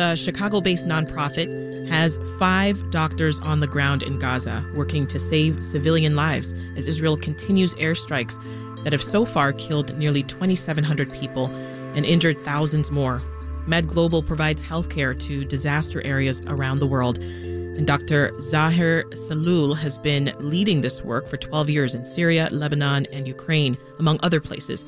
[0.00, 5.64] A Chicago based nonprofit has five doctors on the ground in Gaza working to save
[5.64, 8.38] civilian lives as Israel continues airstrikes
[8.84, 11.46] that have so far killed nearly 2,700 people
[11.96, 13.20] and injured thousands more.
[13.66, 17.18] Med Global provides healthcare to disaster areas around the world.
[17.18, 18.30] And Dr.
[18.38, 23.76] Zaher Sahloul has been leading this work for 12 years in Syria, Lebanon, and Ukraine,
[23.98, 24.84] among other places.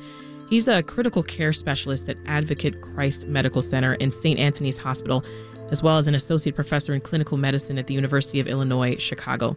[0.51, 4.37] He's a critical care specialist at Advocate Christ Medical Center and St.
[4.37, 5.23] Anthony's Hospital,
[5.69, 9.55] as well as an associate professor in clinical medicine at the University of Illinois, Chicago.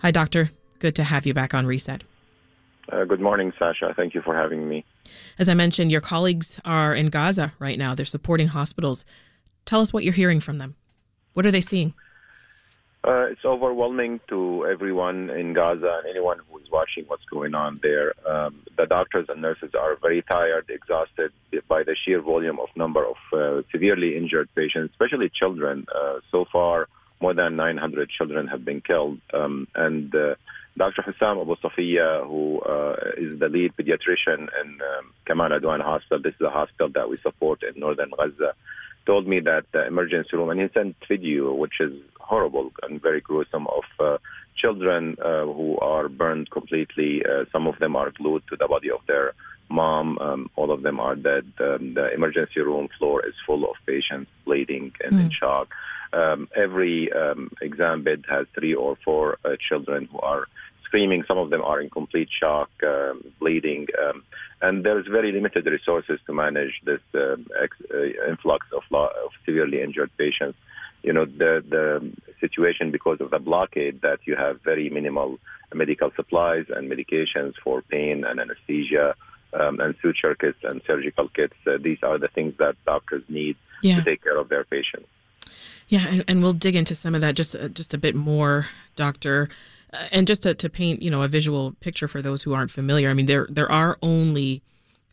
[0.00, 0.50] Hi, doctor.
[0.78, 2.04] Good to have you back on Reset.
[2.90, 3.92] Uh, good morning, Sasha.
[3.94, 4.86] Thank you for having me.
[5.38, 7.94] As I mentioned, your colleagues are in Gaza right now.
[7.94, 9.04] They're supporting hospitals.
[9.66, 10.74] Tell us what you're hearing from them.
[11.34, 11.92] What are they seeing?
[13.02, 17.80] Uh, it's overwhelming to everyone in Gaza and anyone who is watching what's going on
[17.82, 18.12] there.
[18.28, 21.32] Um, the doctors and nurses are very tired, exhausted
[21.66, 25.86] by the sheer volume of number of uh, severely injured patients, especially children.
[25.94, 26.88] Uh, so far,
[27.22, 29.18] more than 900 children have been killed.
[29.32, 30.34] Um, and uh,
[30.76, 31.02] Dr.
[31.02, 36.34] Hussam Abu Safiya, who uh, is the lead pediatrician in um, Kamal Adwan Hospital, this
[36.34, 38.54] is a hospital that we support in northern Gaza,
[39.06, 43.20] told me that the emergency room, and he sent video, which is horrible and very
[43.20, 44.18] gruesome, of uh,
[44.56, 47.22] children uh, who are burned completely.
[47.24, 49.32] Uh, some of them are glued to the body of their
[49.68, 50.18] mom.
[50.18, 51.52] Um, all of them are dead.
[51.60, 55.20] Um, the emergency room floor is full of patients bleeding and mm.
[55.20, 55.68] in shock.
[56.12, 60.46] Um, every um, exam bed has three or four uh, children who are
[60.90, 61.22] screaming.
[61.26, 64.24] Some of them are in complete shock, um, bleeding, um,
[64.60, 69.80] and there's very limited resources to manage this uh, ex- uh, influx of, of severely
[69.86, 70.58] injured patients.
[71.06, 71.86] You know, the the
[72.40, 75.38] situation because of the blockade that you have very minimal
[75.72, 79.14] medical supplies and medications for pain and anesthesia.
[79.52, 81.58] Um, and suture kits and surgical kits.
[81.66, 83.96] Uh, these are the things that doctors need yeah.
[83.96, 85.08] to take care of their patients.
[85.88, 88.68] Yeah, and, and we'll dig into some of that just uh, just a bit more,
[88.94, 89.48] Doctor.
[90.12, 93.10] And just to, to paint, you know, a visual picture for those who aren't familiar.
[93.10, 94.62] I mean, there there are only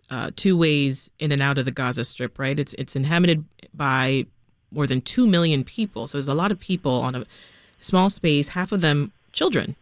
[0.10, 2.60] uh, two ways in and out of the Gaza Strip, right?
[2.60, 3.44] It's it's inhabited
[3.74, 4.26] by
[4.72, 7.26] more than two million people, so there's a lot of people on a
[7.80, 8.50] small space.
[8.50, 9.76] Half of them children.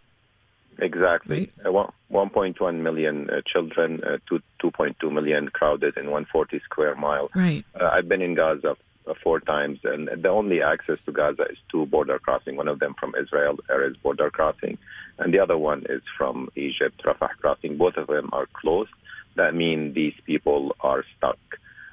[0.80, 1.52] Exactly.
[1.64, 1.88] Right?
[1.88, 7.30] Uh, 1.1 million uh, children, uh, 2, 2.2 million crowded in 140 square mile.
[7.34, 7.64] Right.
[7.80, 8.76] Uh, I've been in Gaza
[9.14, 12.56] four times, and the only access to Gaza is two border crossing.
[12.56, 14.78] One of them from Israel, Erez border crossing,
[15.20, 17.78] and the other one is from Egypt, Rafah crossing.
[17.78, 18.92] Both of them are closed.
[19.36, 21.40] That means these people are stuck,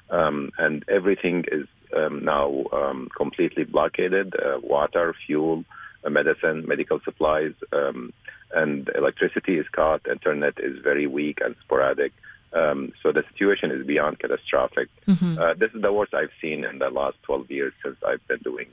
[0.09, 5.65] um, and everything is um, now um, completely blockaded: uh, water, fuel,
[6.03, 8.13] uh, medicine, medical supplies, um,
[8.53, 10.01] and electricity is cut.
[10.09, 12.13] Internet is very weak and sporadic.
[12.53, 14.89] Um, so the situation is beyond catastrophic.
[15.07, 15.39] Mm-hmm.
[15.39, 18.39] Uh, this is the worst I've seen in the last 12 years since I've been
[18.39, 18.67] doing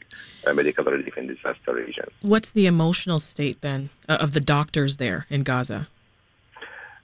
[0.47, 2.11] uh, medical relief in disaster regions.
[2.21, 5.89] What's the emotional state then uh, of the doctors there in Gaza?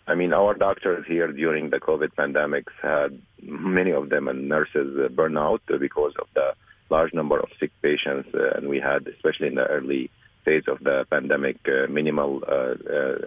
[0.07, 4.97] I mean, our doctors here during the COVID pandemics had many of them and nurses
[4.99, 6.55] uh, burn out because of the
[6.91, 10.11] large number of sick patients, uh, and we had, especially in the early
[10.47, 12.41] phase of the pandemic, uh, minimal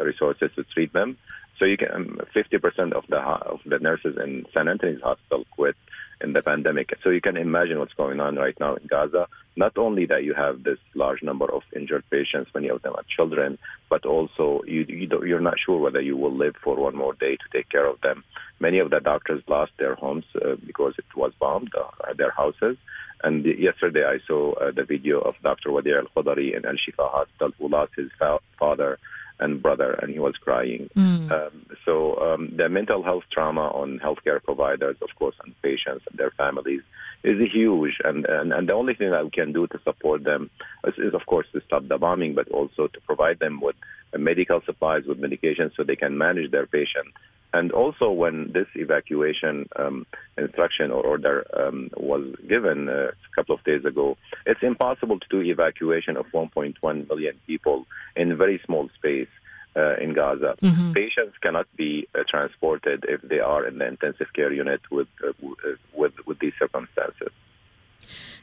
[0.04, 1.18] resources to treat them.
[1.60, 5.76] So you can 50% um, of the of the nurses in San Anthony's hospital quit
[6.22, 6.92] in the pandemic.
[7.04, 9.28] So you can imagine what's going on right now in Gaza.
[9.56, 13.04] Not only that you have this large number of injured patients, many of them are
[13.16, 13.58] children,
[13.90, 17.36] but also you, you are not sure whether you will live for one more day
[17.36, 18.24] to take care of them.
[18.60, 22.78] Many of the doctors lost their homes uh, because it was bombed, uh, their houses.
[23.24, 25.72] And yesterday I saw uh, the video of Dr.
[25.72, 28.98] Wadi Al Khudari in Al Shifa Hospital who lost his fa- father
[29.40, 30.90] and brother, and he was crying.
[30.96, 31.32] Mm.
[31.32, 36.20] Um, so um, the mental health trauma on healthcare providers, of course, and patients and
[36.20, 36.82] their families
[37.24, 37.96] is huge.
[38.04, 40.50] And, and, and the only thing that we can do to support them
[40.86, 43.76] is, is, of course, to stop the bombing, but also to provide them with
[44.18, 47.08] medical supplies, with medication, so they can manage their patient.
[47.52, 50.06] And also, when this evacuation um,
[50.38, 55.28] instruction or order um, was given uh, a couple of days ago, it's impossible to
[55.30, 57.86] do evacuation of 1.1 million people
[58.16, 59.28] in a very small space
[59.76, 60.56] uh, in Gaza.
[60.62, 60.94] Mm-hmm.
[60.94, 65.30] Patients cannot be uh, transported if they are in the intensive care unit with, uh,
[65.30, 67.30] uh, with, with these circumstances.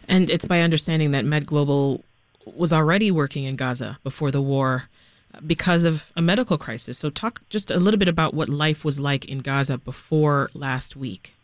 [0.08, 2.04] And it's my understanding that Med Global
[2.44, 4.84] was already working in Gaza before the war
[5.46, 6.98] because of a medical crisis.
[6.98, 10.96] So, talk just a little bit about what life was like in Gaza before last
[10.96, 11.34] week.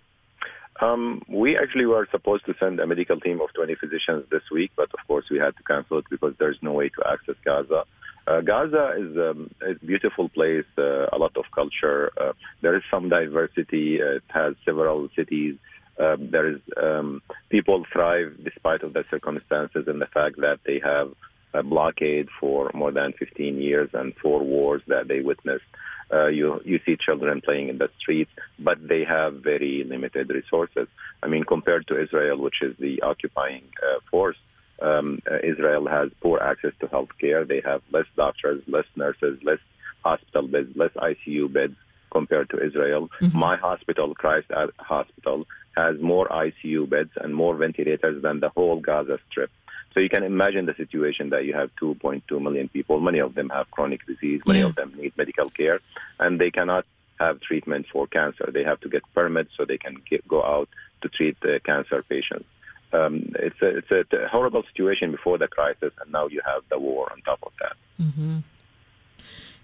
[0.80, 4.72] Um, we actually were supposed to send a medical team of 20 physicians this week,
[4.76, 7.84] but of course we had to cancel it because there's no way to access Gaza.
[8.26, 12.10] Uh, Gaza is um, a beautiful place, uh, a lot of culture.
[12.16, 13.96] Uh, there is some diversity.
[13.96, 15.56] it has several cities.
[15.98, 20.80] Uh, there is um, people thrive despite of the circumstances and the fact that they
[20.82, 21.12] have
[21.54, 25.64] a blockade for more than 15 years and four wars that they witnessed.
[26.12, 30.86] Uh, you you see children playing in the streets, but they have very limited resources.
[31.22, 34.36] I mean, compared to Israel, which is the occupying uh, force,
[34.82, 37.44] um, uh, Israel has poor access to health care.
[37.44, 39.60] They have less doctors, less nurses, less
[40.04, 41.76] hospital beds, less ICU beds
[42.10, 43.08] compared to Israel.
[43.20, 43.38] Mm-hmm.
[43.38, 44.48] My hospital, Christ
[44.78, 45.46] Hospital,
[45.76, 49.50] has more ICU beds and more ventilators than the whole Gaza Strip.
[49.94, 53.00] So you can imagine the situation that you have 2.2 million people.
[53.00, 54.40] Many of them have chronic disease.
[54.46, 54.66] Many yeah.
[54.66, 55.80] of them need medical care,
[56.18, 56.86] and they cannot
[57.18, 58.50] have treatment for cancer.
[58.52, 60.68] They have to get permits so they can get, go out
[61.02, 62.46] to treat the cancer patients.
[62.92, 66.78] Um, it's a it's a horrible situation before the crisis, and now you have the
[66.78, 67.76] war on top of that.
[68.00, 68.38] Mm-hmm.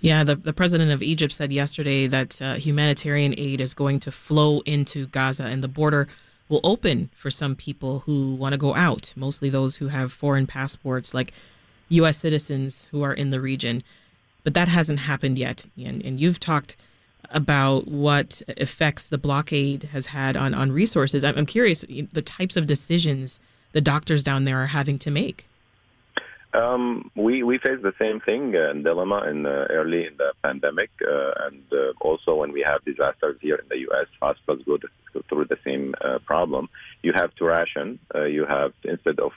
[0.00, 4.12] Yeah, the, the president of Egypt said yesterday that uh, humanitarian aid is going to
[4.12, 6.08] flow into Gaza, and the border
[6.48, 10.46] will open for some people who want to go out, mostly those who have foreign
[10.46, 11.32] passports, like
[11.90, 12.16] U.S.
[12.18, 13.82] citizens who are in the region.
[14.44, 15.66] But that hasn't happened yet.
[15.76, 16.76] And, and you've talked
[17.30, 21.24] about what effects the blockade has had on, on resources.
[21.24, 23.40] I'm, I'm curious the types of decisions
[23.72, 25.46] the doctors down there are having to make.
[26.54, 30.90] Um, we we face the same thing uh, dilemma in uh, early in the pandemic,
[31.02, 34.78] uh, and uh, also when we have disasters here in the U.S., hospitals go,
[35.28, 36.68] through the same uh, problem.
[37.02, 37.98] You have to ration.
[38.14, 39.32] You have instead of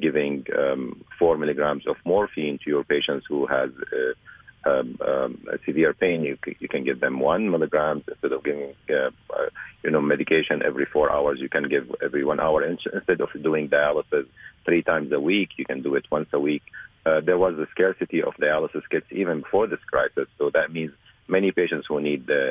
[0.00, 3.70] giving um, four milligrams of morphine to your patients who has
[4.66, 9.10] um, um, severe pain, you, you can give them one milligrams instead of giving, uh,
[9.30, 9.48] uh,
[9.84, 11.38] you know, medication every four hours.
[11.40, 14.26] You can give every one hour instead of doing dialysis
[14.64, 15.50] three times a week.
[15.56, 16.62] You can do it once a week.
[17.04, 20.92] Uh, there was a scarcity of dialysis kits even before this crisis, so that means
[21.28, 22.50] many patients who need uh,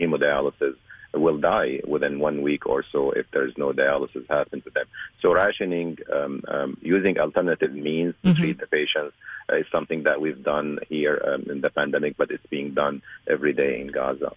[0.00, 0.76] hemodialysis
[1.14, 4.86] will die within one week or so if there's no dialysis happen to them.
[5.20, 8.40] So rationing, um, um, using alternative means to mm-hmm.
[8.40, 9.14] treat the patients
[9.50, 13.02] uh, is something that we've done here um, in the pandemic, but it's being done
[13.26, 14.32] every day in Gaza.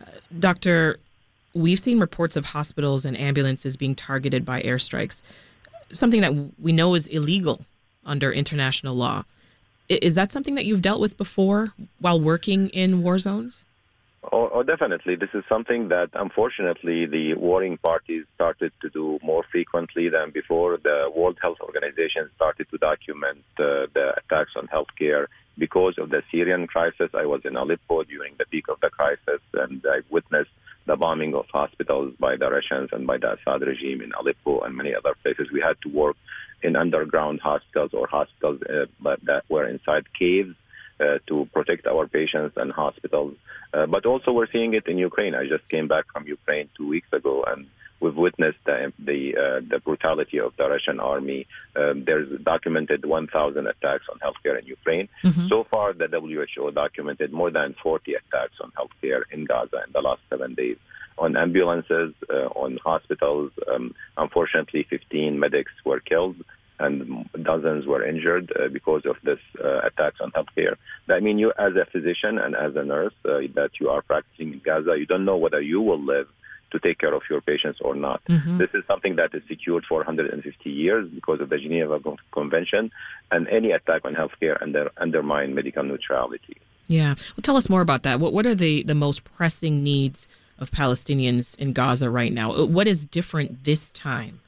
[0.00, 0.04] Uh,
[0.38, 0.98] Doctor,
[1.54, 5.22] we've seen reports of hospitals and ambulances being targeted by airstrikes,
[5.92, 7.64] something that we know is illegal
[8.04, 9.24] under international law.
[9.88, 13.64] Is that something that you've dealt with before while working in war zones?
[14.22, 15.16] Oh, oh, definitely.
[15.16, 20.76] This is something that unfortunately the warring parties started to do more frequently than before.
[20.76, 25.26] The World Health Organization started to document uh, the attacks on healthcare
[25.56, 27.10] because of the Syrian crisis.
[27.14, 30.50] I was in Aleppo during the peak of the crisis, and I witnessed
[30.84, 34.76] the bombing of hospitals by the Russians and by the Assad regime in Aleppo and
[34.76, 35.48] many other places.
[35.50, 36.16] We had to work
[36.62, 40.54] in underground hospitals or hospitals uh, that were inside caves
[41.26, 43.34] to protect our patients and hospitals.
[43.72, 45.34] Uh, but also, we're seeing it in Ukraine.
[45.34, 47.66] I just came back from Ukraine two weeks ago, and
[48.00, 51.46] we've witnessed the the, uh, the brutality of the Russian army.
[51.76, 55.08] Um, there's documented 1,000 attacks on healthcare in Ukraine.
[55.22, 55.48] Mm-hmm.
[55.48, 60.00] So far, the WHO documented more than 40 attacks on healthcare in Gaza in the
[60.00, 60.78] last seven days.
[61.18, 63.52] On ambulances, uh, on hospitals.
[63.70, 66.36] Um, unfortunately, 15 medics were killed
[66.80, 70.76] and dozens were injured uh, because of this uh, attacks on healthcare.
[71.08, 74.54] I mean, you as a physician and as a nurse uh, that you are practicing
[74.54, 76.28] in Gaza, you don't know whether you will live
[76.72, 78.24] to take care of your patients or not.
[78.26, 78.58] Mm-hmm.
[78.58, 82.00] This is something that is secured for 150 years because of the Geneva
[82.32, 82.90] Convention,
[83.30, 86.56] and any attack on healthcare under, undermine medical neutrality.
[86.86, 87.14] Yeah.
[87.14, 88.20] Well, tell us more about that.
[88.20, 90.26] What, what are the, the most pressing needs
[90.58, 92.64] of Palestinians in Gaza right now?
[92.64, 94.40] What is different this time?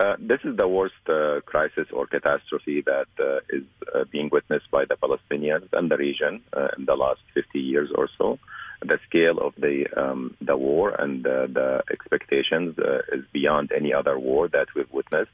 [0.00, 3.62] Uh, this is the worst uh, crisis or catastrophe that uh, is
[3.94, 7.90] uh, being witnessed by the Palestinians and the region uh, in the last 50 years
[7.94, 8.38] or so.
[8.80, 12.76] The scale of the um, the war and the expectations
[13.12, 15.30] is beyond any other war that we've witnessed.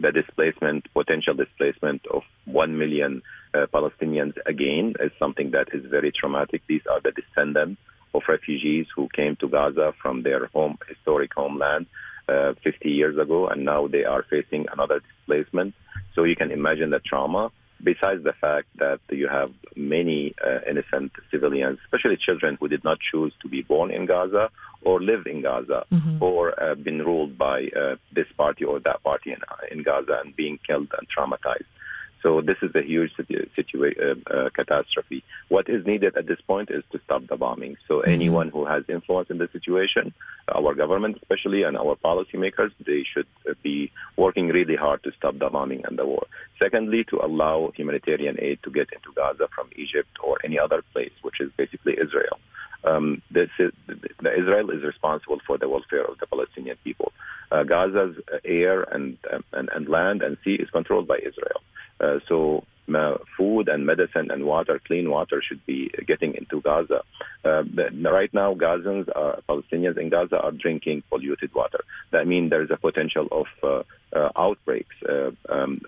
[0.00, 3.22] The displacement, potential displacement of one million
[3.54, 6.62] Palestinians again, is something that is very traumatic.
[6.66, 7.80] These are the descendants
[8.14, 11.86] of refugees who came to Gaza from their home historic homeland
[12.28, 15.74] uh, 50 years ago, and now they are facing another displacement.
[16.14, 17.50] So you can imagine the trauma.
[17.82, 22.98] Besides the fact that you have many uh, innocent civilians, especially children who did not
[22.98, 24.50] choose to be born in Gaza
[24.82, 26.20] or live in Gaza mm-hmm.
[26.20, 29.38] or uh, been ruled by uh, this party or that party in,
[29.70, 31.70] in Gaza and being killed and traumatized.
[32.22, 35.22] So this is a huge situ- situa- uh, uh, catastrophe.
[35.48, 37.76] What is needed at this point is to stop the bombing.
[37.86, 38.10] So mm-hmm.
[38.10, 40.12] anyone who has influence in the situation,
[40.52, 43.26] our government especially and our policymakers, they should
[43.62, 46.26] be working really hard to stop the bombing and the war.
[46.60, 51.12] Secondly, to allow humanitarian aid to get into Gaza from Egypt or any other place,
[51.22, 52.38] which is basically Israel.
[52.84, 57.12] Um, this is, the Israel is responsible for the welfare of the Palestinian people.
[57.50, 59.18] Uh, Gaza's air and,
[59.52, 61.60] and, and land and sea is controlled by Israel.
[62.00, 62.64] Uh, so
[62.94, 67.02] uh, food and medicine and water, clean water, should be getting into Gaza.
[67.44, 67.62] Uh,
[68.02, 71.84] right now, Gazans, uh, Palestinians in Gaza are drinking polluted water.
[72.12, 73.82] That means there is a potential of uh,
[74.18, 74.96] uh, outbreaks.
[75.48, 75.82] Um,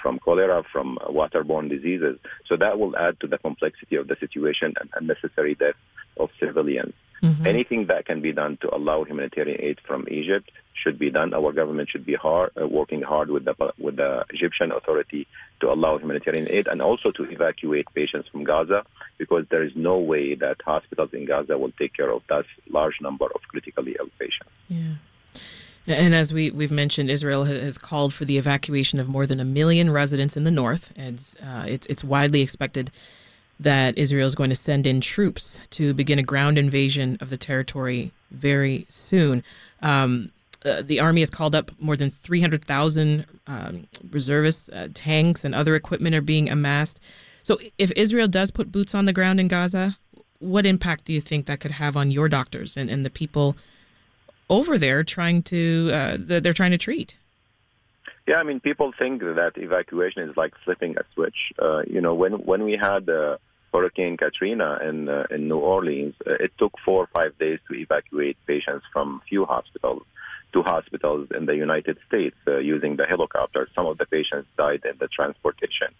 [0.00, 2.18] from cholera, from waterborne diseases.
[2.46, 5.74] So that will add to the complexity of the situation and unnecessary death
[6.16, 6.94] of civilians.
[7.22, 7.46] Mm-hmm.
[7.46, 11.32] Anything that can be done to allow humanitarian aid from Egypt should be done.
[11.32, 15.26] Our government should be hard, uh, working hard with the with the Egyptian authority
[15.60, 18.84] to allow humanitarian aid and also to evacuate patients from Gaza
[19.18, 23.00] because there is no way that hospitals in Gaza will take care of that large
[23.00, 24.50] number of critically ill patients.
[24.68, 24.94] Yeah.
[25.86, 29.44] And as we, we've mentioned, Israel has called for the evacuation of more than a
[29.44, 30.92] million residents in the north.
[30.96, 32.90] And uh, it's, it's widely expected
[33.58, 37.36] that Israel is going to send in troops to begin a ground invasion of the
[37.36, 39.42] territory very soon.
[39.82, 40.30] Um,
[40.64, 45.74] uh, the army has called up more than 300,000 um, reservists, uh, tanks, and other
[45.76, 47.00] equipment are being amassed.
[47.42, 49.96] So, if Israel does put boots on the ground in Gaza,
[50.40, 53.56] what impact do you think that could have on your doctors and, and the people
[54.50, 57.16] over there trying to uh, they're trying to treat?
[58.26, 61.52] Yeah, I mean, people think that evacuation is like flipping a switch.
[61.58, 63.36] Uh, you know, when when we had uh,
[63.72, 67.78] Hurricane Katrina in uh, in New Orleans, uh, it took four or five days to
[67.78, 70.02] evacuate patients from few hospitals
[70.52, 73.68] to hospitals in the United States uh, using the helicopter.
[73.74, 75.90] Some of the patients died in the transportation.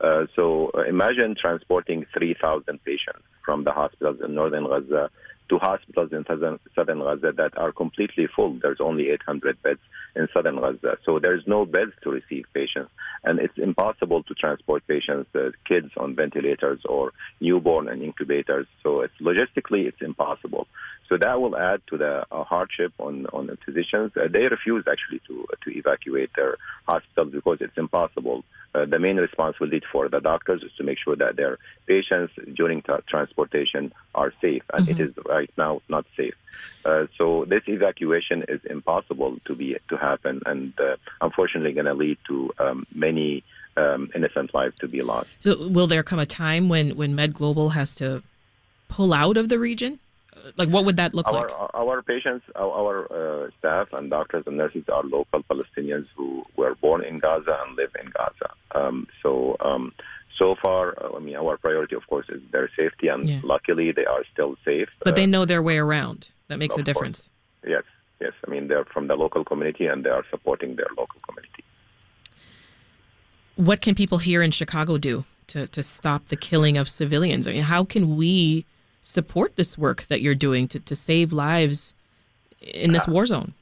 [0.00, 5.10] Uh, so imagine transporting 3,000 patients from the hospitals in northern Gaza
[5.48, 8.58] to hospitals in southern, Gaza that are completely full.
[8.60, 9.80] There's only 800 beds
[10.14, 10.98] in southern Gaza.
[11.04, 12.90] So there's no beds to receive patients.
[13.24, 18.66] And it's impossible to transport patients, uh, kids on ventilators or newborn and incubators.
[18.82, 20.66] So it's logistically, it's impossible.
[21.08, 24.12] So that will add to the uh, hardship on, on the physicians.
[24.16, 28.44] Uh, they refuse actually to, to evacuate their hospitals because it's impossible.
[28.74, 32.82] Uh, the main responsibility for the doctors is to make sure that their patients during
[32.82, 35.00] t- transportation are safe, and mm-hmm.
[35.00, 36.34] it is right now not safe.
[36.84, 41.94] Uh, so this evacuation is impossible to be to happen, and uh, unfortunately, going to
[41.94, 43.42] lead to um, many
[43.78, 45.28] um, innocent lives to be lost.
[45.40, 48.22] So, will there come a time when when Med Global has to
[48.88, 49.98] pull out of the region?
[50.56, 51.74] Like what would that look our, like?
[51.74, 56.74] Our patients, our, our uh, staff and doctors and nurses are local Palestinians who were
[56.76, 58.50] born in Gaza and live in Gaza.
[58.74, 59.92] Um, so um,
[60.38, 63.40] so far, uh, I mean, our priority, of course, is their safety, and yeah.
[63.42, 64.88] luckily they are still safe.
[65.00, 66.30] But uh, they know their way around.
[66.48, 67.28] That makes a difference.
[67.62, 67.70] Course.
[67.70, 67.82] Yes,
[68.20, 68.32] yes.
[68.46, 71.64] I mean, they're from the local community and they are supporting their local community.
[73.56, 77.46] What can people here in Chicago do to, to stop the killing of civilians?
[77.46, 78.64] I mean, how can we
[79.08, 81.94] support this work that you're doing to, to save lives
[82.60, 83.54] in this uh, war zone?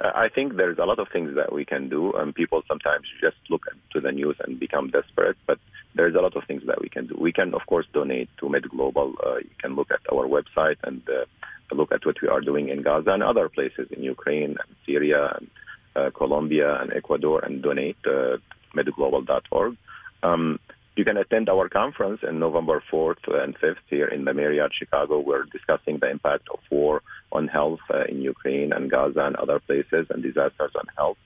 [0.00, 2.12] I think there's a lot of things that we can do.
[2.12, 5.58] and people sometimes just look to the news and become desperate, but
[5.94, 7.16] there's a lot of things that we can do.
[7.18, 9.14] We can, of course, donate to Med Global.
[9.24, 11.24] Uh, you can look at our website and uh,
[11.74, 15.36] look at what we are doing in Gaza and other places in Ukraine and Syria
[15.36, 15.50] and
[15.94, 18.38] uh, Colombia and Ecuador and donate uh,
[18.74, 19.76] medglobal.org.
[20.22, 20.58] Um,
[20.96, 25.20] you can attend our conference in November 4th and 5th here in the Marriott, Chicago.
[25.20, 29.58] We're discussing the impact of war on health uh, in Ukraine and Gaza and other
[29.58, 31.16] places and disasters on health.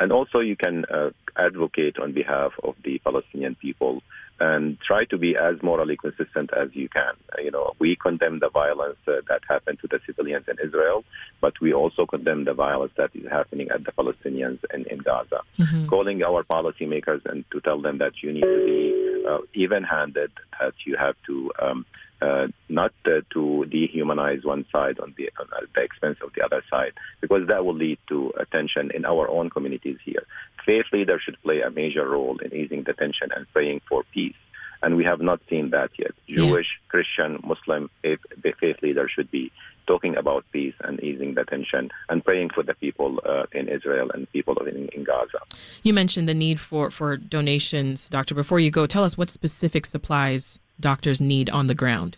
[0.00, 4.02] And also, you can uh, advocate on behalf of the Palestinian people
[4.40, 7.14] and try to be as morally consistent as you can.
[7.38, 11.04] You know, we condemn the violence uh, that happened to the civilians in Israel,
[11.40, 15.42] but we also condemn the violence that is happening at the Palestinians in, in Gaza.
[15.58, 15.86] Mm-hmm.
[15.86, 20.74] Calling our policymakers and to tell them that you need to be uh, even-handed, that
[20.84, 21.86] you have to um,
[22.20, 26.62] uh, not uh, to dehumanize one side on the, on the expense of the other
[26.70, 30.24] side, because that will lead to tension in our own communities here.
[30.64, 34.36] Faith leaders should play a major role in easing the tension and praying for peace.
[34.82, 36.12] And we have not seen that yet.
[36.28, 36.66] Jewish.
[36.88, 38.20] Christian, Muslim faith,
[38.60, 39.52] faith leaders should be
[39.86, 44.10] talking about peace and easing the tension and praying for the people uh, in Israel
[44.14, 45.38] and people in, in Gaza.
[45.82, 48.34] You mentioned the need for, for donations, Doctor.
[48.34, 52.16] Before you go, tell us what specific supplies doctors need on the ground.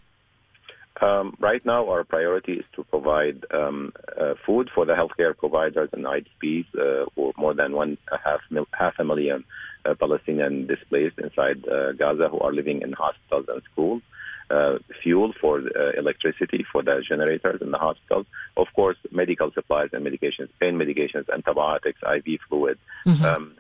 [1.01, 5.89] Um, right now, our priority is to provide um, uh, food for the healthcare providers
[5.93, 9.45] and IDPs uh, for more than one half, mil- half a million
[9.85, 14.03] uh, Palestinian displaced inside uh, Gaza who are living in hospitals and schools.
[14.51, 18.27] Uh, fuel for uh, electricity for the generators in the hospitals.
[18.59, 23.25] Of course, medical supplies and medications, pain medications, antibiotics, IV fluid, mm-hmm.
[23.25, 23.57] um,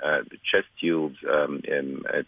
[0.51, 1.63] chest tubes, um,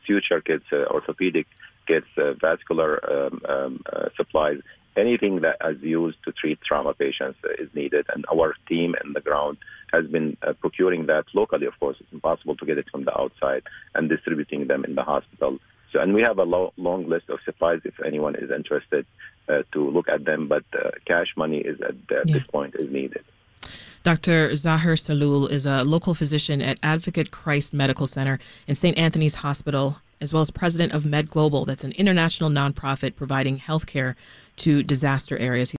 [0.06, 1.46] suture kits, orthopedic
[1.86, 2.06] kits,
[2.40, 3.84] vascular um, um,
[4.16, 4.60] supplies
[4.96, 8.06] anything that is used to treat trauma patients is needed.
[8.12, 9.58] And our team in the ground
[9.92, 11.66] has been uh, procuring that locally.
[11.66, 13.62] Of course, it's impossible to get it from the outside
[13.94, 15.58] and distributing them in the hospital.
[15.96, 19.06] So, and we have a lo- long list of supplies if anyone is interested
[19.48, 20.46] uh, to look at them.
[20.46, 22.22] But uh, cash money is at yeah.
[22.26, 23.24] this point is needed.
[24.02, 24.50] Dr.
[24.50, 28.38] Zaher Sahloul is a local physician at Advocate Christ Medical Center
[28.68, 28.96] in St.
[28.98, 33.86] Anthony's Hospital, as well as president of Med Global, that's an international nonprofit providing health
[33.86, 34.16] care
[34.56, 35.70] to disaster areas.